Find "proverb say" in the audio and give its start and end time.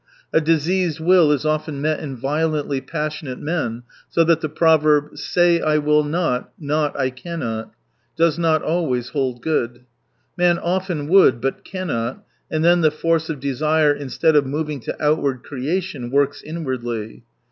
4.49-5.61